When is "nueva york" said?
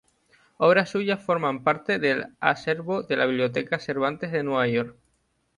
4.41-4.97